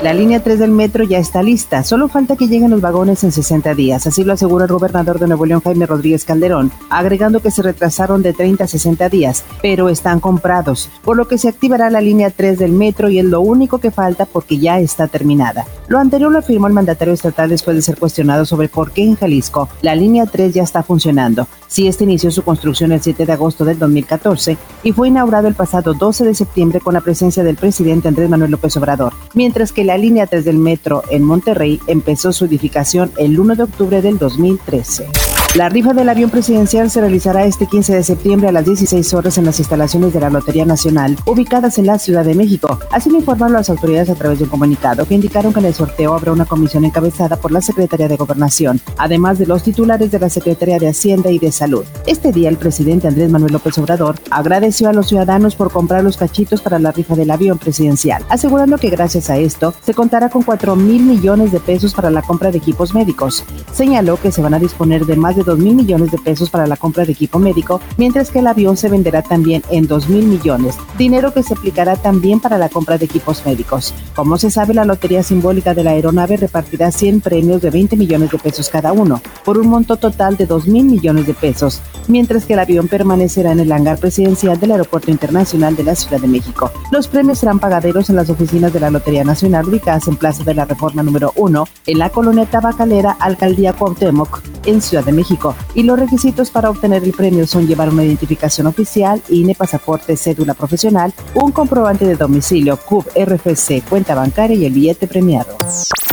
[0.00, 3.32] La línea 3 del metro ya está lista, solo falta que lleguen los vagones en
[3.32, 7.50] 60 días, así lo asegura el gobernador de Nuevo León Jaime Rodríguez Calderón, agregando que
[7.50, 11.90] se retrasaron de 30 a 60 días, pero están comprados, por lo que se activará
[11.90, 15.66] la línea 3 del metro y es lo único que falta porque ya está terminada.
[15.88, 19.16] Lo anterior lo afirmó el mandatario estatal después de ser cuestionado sobre por qué en
[19.16, 23.32] Jalisco la línea 3 ya está funcionando, si este inició su construcción el 7 de
[23.32, 27.56] agosto del 2014 y fue inaugurado el pasado 12 de septiembre con la presencia del
[27.56, 32.30] presidente Andrés Manuel López Obrador, mientras que la línea 3 del metro en Monterrey empezó
[32.34, 35.27] su edificación el 1 de octubre del 2013.
[35.54, 39.38] La rifa del avión presidencial se realizará este 15 de septiembre a las 16 horas
[39.38, 42.78] en las instalaciones de la Lotería Nacional, ubicadas en la Ciudad de México.
[42.92, 45.74] Así lo informaron las autoridades a través de un comunicado que indicaron que en el
[45.74, 50.18] sorteo habrá una comisión encabezada por la Secretaría de Gobernación, además de los titulares de
[50.18, 51.84] la Secretaría de Hacienda y de Salud.
[52.06, 56.18] Este día el presidente Andrés Manuel López Obrador agradeció a los ciudadanos por comprar los
[56.18, 60.42] cachitos para la rifa del avión presidencial, asegurando que gracias a esto se contará con
[60.42, 63.44] 4 mil millones de pesos para la compra de equipos médicos.
[63.72, 66.66] Señaló que se van a disponer de más de 2 mil millones de pesos para
[66.66, 70.26] la compra de equipo médico, mientras que el avión se venderá también en 2 mil
[70.26, 73.94] millones, dinero que se aplicará también para la compra de equipos médicos.
[74.14, 78.30] Como se sabe, la lotería simbólica de la aeronave repartirá 100 premios de 20 millones
[78.30, 82.44] de pesos cada uno, por un monto total de 2 mil millones de pesos, mientras
[82.44, 86.28] que el avión permanecerá en el hangar presidencial del Aeropuerto Internacional de la Ciudad de
[86.28, 86.70] México.
[86.90, 90.54] Los premios serán pagaderos en las oficinas de la Lotería Nacional ubicadas en Plaza de
[90.54, 95.82] la Reforma número 1, en la colonia Tabacalera, Alcaldía Cuauhtémoc, en Ciudad de México y
[95.82, 101.12] los requisitos para obtener el premio son llevar una identificación oficial, INE, pasaporte, cédula profesional,
[101.34, 105.56] un comprobante de domicilio, CUB, RFC, cuenta bancaria y el billete premiado.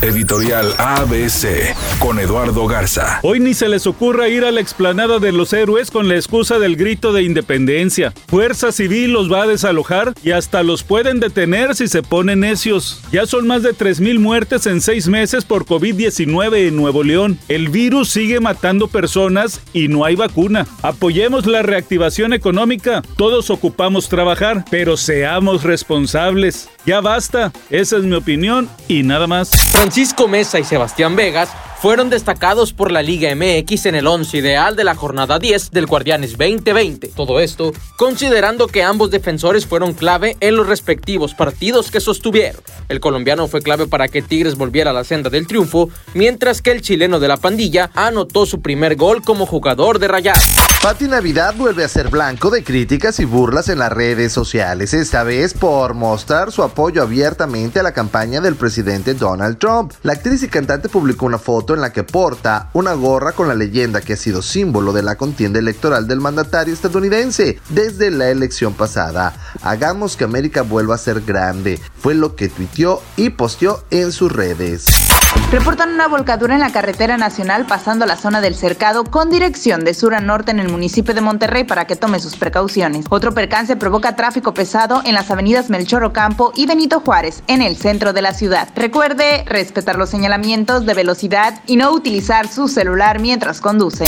[0.05, 3.19] Editorial ABC con Eduardo Garza.
[3.23, 6.59] Hoy ni se les ocurra ir a la explanada de los héroes con la excusa
[6.59, 8.13] del grito de independencia.
[8.27, 13.01] Fuerza Civil los va a desalojar y hasta los pueden detener si se ponen necios.
[13.11, 17.39] Ya son más de 3.000 muertes en seis meses por COVID-19 en Nuevo León.
[17.47, 20.67] El virus sigue matando personas y no hay vacuna.
[20.83, 23.01] Apoyemos la reactivación económica.
[23.17, 26.69] Todos ocupamos trabajar, pero seamos responsables.
[26.85, 27.51] Ya basta.
[27.71, 29.49] Esa es mi opinión y nada más.
[29.95, 31.49] Francisco Mesa y Sebastián Vegas
[31.85, 35.85] fueron destacados por la Liga MX en el 11 ideal de la jornada 10 del
[35.85, 37.09] Guardianes 2020.
[37.09, 42.59] Todo esto considerando que ambos defensores fueron clave en los respectivos partidos que sostuvieron.
[42.89, 46.71] El colombiano fue clave para que Tigres volviera a la senda del triunfo, mientras que
[46.71, 50.37] el chileno de la pandilla anotó su primer gol como jugador de Rayar.
[50.81, 55.23] Pati Navidad vuelve a ser blanco de críticas y burlas en las redes sociales, esta
[55.23, 59.93] vez por mostrar su apoyo abiertamente a la campaña del presidente Donald Trump.
[60.03, 63.53] La actriz y cantante publicó una foto en la que porta una gorra con la
[63.53, 68.73] leyenda que ha sido símbolo de la contienda electoral del mandatario estadounidense desde la elección
[68.73, 69.35] pasada.
[69.61, 74.31] Hagamos que América vuelva a ser grande, fue lo que tuiteó y posteó en sus
[74.31, 75.04] redes.
[75.51, 79.93] Reportan una volcadura en la carretera nacional pasando la zona del cercado con dirección de
[79.93, 83.05] sur a norte en el municipio de Monterrey para que tome sus precauciones.
[83.09, 87.77] Otro percance provoca tráfico pesado en las avenidas Melchor Ocampo y Benito Juárez en el
[87.77, 88.69] centro de la ciudad.
[88.75, 94.05] Recuerde respetar los señalamientos de velocidad y no utilizar su celular mientras conduce.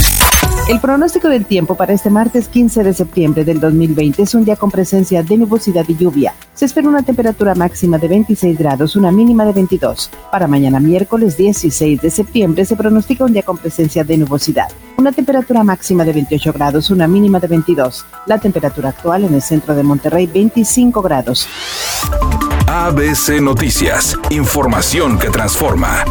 [0.70, 4.58] El pronóstico del tiempo para este martes 15 de septiembre del 2020 es un día
[4.58, 6.34] con presencia de nubosidad y lluvia.
[6.54, 10.10] Se espera una temperatura máxima de 26 grados, una mínima de 22.
[10.30, 14.70] Para mañana miércoles 16 de septiembre se pronostica un día con presencia de nubosidad.
[14.98, 18.06] Una temperatura máxima de 28 grados, una mínima de 22.
[18.28, 21.48] La temperatura actual en el centro de Monterrey 25 grados.
[22.68, 26.06] ABC Noticias, información que transforma.